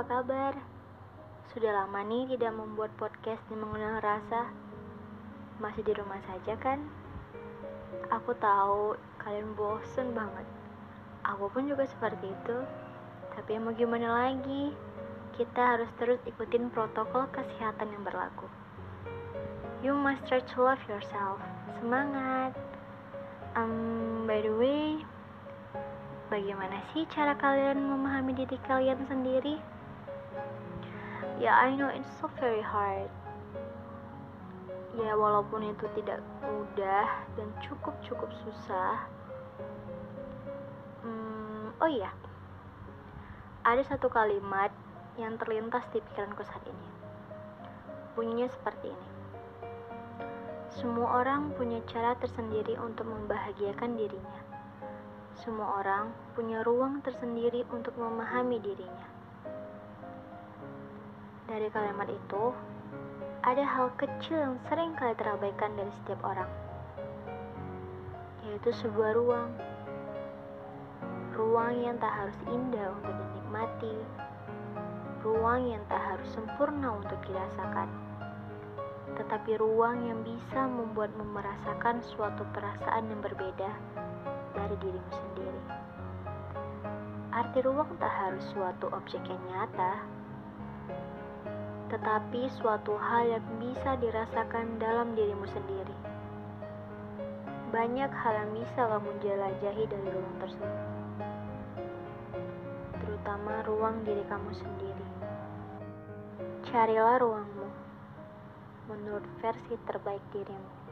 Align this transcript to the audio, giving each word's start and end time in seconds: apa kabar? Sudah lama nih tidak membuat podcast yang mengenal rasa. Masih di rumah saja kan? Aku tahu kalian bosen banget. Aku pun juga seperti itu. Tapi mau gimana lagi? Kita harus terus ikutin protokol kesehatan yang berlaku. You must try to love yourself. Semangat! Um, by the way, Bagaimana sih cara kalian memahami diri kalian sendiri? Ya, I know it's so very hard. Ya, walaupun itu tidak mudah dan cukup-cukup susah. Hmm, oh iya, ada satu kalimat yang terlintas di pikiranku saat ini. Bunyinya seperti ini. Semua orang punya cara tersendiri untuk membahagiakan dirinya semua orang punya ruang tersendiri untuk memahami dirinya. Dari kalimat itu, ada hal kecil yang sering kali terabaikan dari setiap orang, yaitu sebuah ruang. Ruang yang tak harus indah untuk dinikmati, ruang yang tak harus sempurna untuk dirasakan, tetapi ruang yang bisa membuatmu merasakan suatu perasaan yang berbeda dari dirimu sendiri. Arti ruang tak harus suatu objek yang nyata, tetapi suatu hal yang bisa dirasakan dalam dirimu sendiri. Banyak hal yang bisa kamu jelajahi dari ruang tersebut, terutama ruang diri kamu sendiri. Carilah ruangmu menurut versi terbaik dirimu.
apa 0.00 0.24
kabar? 0.24 0.56
Sudah 1.52 1.76
lama 1.76 2.00
nih 2.00 2.32
tidak 2.32 2.56
membuat 2.56 2.88
podcast 2.96 3.36
yang 3.52 3.68
mengenal 3.68 4.00
rasa. 4.00 4.48
Masih 5.60 5.84
di 5.84 5.92
rumah 5.92 6.16
saja 6.24 6.56
kan? 6.56 6.88
Aku 8.08 8.32
tahu 8.40 8.96
kalian 9.20 9.52
bosen 9.52 10.16
banget. 10.16 10.48
Aku 11.28 11.52
pun 11.52 11.68
juga 11.68 11.84
seperti 11.84 12.32
itu. 12.32 12.58
Tapi 13.36 13.60
mau 13.60 13.76
gimana 13.76 14.24
lagi? 14.24 14.72
Kita 15.36 15.76
harus 15.76 15.92
terus 16.00 16.16
ikutin 16.24 16.72
protokol 16.72 17.28
kesehatan 17.36 17.92
yang 17.92 18.00
berlaku. 18.00 18.48
You 19.84 19.92
must 19.92 20.24
try 20.24 20.40
to 20.40 20.56
love 20.64 20.80
yourself. 20.88 21.44
Semangat! 21.76 22.56
Um, 23.52 24.24
by 24.24 24.40
the 24.40 24.56
way, 24.56 25.04
Bagaimana 26.30 26.78
sih 26.94 27.04
cara 27.10 27.34
kalian 27.34 27.90
memahami 27.90 28.38
diri 28.38 28.54
kalian 28.62 29.02
sendiri? 29.10 29.58
Ya, 31.40 31.56
I 31.56 31.72
know 31.74 31.88
it's 31.88 32.08
so 32.20 32.28
very 32.38 32.60
hard. 32.60 33.08
Ya, 34.98 35.14
walaupun 35.16 35.64
itu 35.70 35.86
tidak 35.96 36.20
mudah 36.44 37.08
dan 37.38 37.48
cukup-cukup 37.64 38.28
susah. 38.44 39.06
Hmm, 41.00 41.72
oh 41.80 41.90
iya, 41.90 42.12
ada 43.64 43.80
satu 43.86 44.12
kalimat 44.12 44.74
yang 45.16 45.38
terlintas 45.40 45.86
di 45.94 46.02
pikiranku 46.04 46.44
saat 46.44 46.62
ini. 46.66 46.88
Bunyinya 48.18 48.50
seperti 48.50 48.92
ini. 48.92 49.08
Semua 50.70 51.24
orang 51.24 51.54
punya 51.56 51.80
cara 51.88 52.14
tersendiri 52.18 52.76
untuk 52.78 53.08
membahagiakan 53.08 53.96
dirinya 53.96 54.50
semua 55.40 55.80
orang 55.80 56.12
punya 56.36 56.60
ruang 56.60 57.00
tersendiri 57.00 57.64
untuk 57.72 57.96
memahami 57.96 58.60
dirinya. 58.60 59.08
Dari 61.60 61.76
kalimat 61.76 62.08
itu, 62.08 62.56
ada 63.44 63.60
hal 63.60 63.92
kecil 64.00 64.32
yang 64.32 64.56
sering 64.64 64.96
kali 64.96 65.12
terabaikan 65.20 65.76
dari 65.76 65.92
setiap 66.00 66.24
orang, 66.24 66.48
yaitu 68.48 68.72
sebuah 68.80 69.12
ruang. 69.12 69.52
Ruang 71.36 71.76
yang 71.84 72.00
tak 72.00 72.16
harus 72.16 72.38
indah 72.48 72.96
untuk 72.96 73.12
dinikmati, 73.12 73.92
ruang 75.20 75.68
yang 75.68 75.84
tak 75.92 76.00
harus 76.00 76.32
sempurna 76.32 76.96
untuk 76.96 77.20
dirasakan, 77.28 77.92
tetapi 79.20 79.60
ruang 79.60 80.00
yang 80.08 80.24
bisa 80.24 80.64
membuatmu 80.64 81.28
merasakan 81.28 82.00
suatu 82.00 82.40
perasaan 82.56 83.04
yang 83.04 83.20
berbeda 83.20 83.68
dari 84.56 84.76
dirimu 84.80 85.12
sendiri. 85.12 85.62
Arti 87.36 87.60
ruang 87.60 88.00
tak 88.00 88.16
harus 88.16 88.48
suatu 88.48 88.88
objek 88.96 89.20
yang 89.28 89.44
nyata, 89.52 90.00
tetapi 91.90 92.46
suatu 92.62 92.94
hal 92.94 93.26
yang 93.26 93.46
bisa 93.58 93.98
dirasakan 93.98 94.78
dalam 94.78 95.12
dirimu 95.18 95.42
sendiri. 95.50 95.96
Banyak 97.74 98.10
hal 98.14 98.34
yang 98.46 98.50
bisa 98.54 98.82
kamu 98.86 99.10
jelajahi 99.22 99.84
dari 99.90 100.08
ruang 100.10 100.36
tersebut, 100.42 100.82
terutama 102.98 103.62
ruang 103.66 104.02
diri 104.06 104.22
kamu 104.26 104.50
sendiri. 104.54 105.06
Carilah 106.70 107.18
ruangmu 107.18 107.68
menurut 108.90 109.26
versi 109.42 109.74
terbaik 109.86 110.22
dirimu. 110.34 110.89